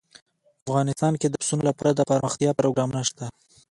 [0.65, 3.25] افغانستان کې د پسونو لپاره دپرمختیا پروګرامونه شته.